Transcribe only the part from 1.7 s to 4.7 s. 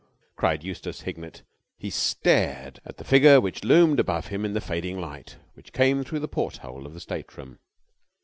He stared at the figure which loomed above him in the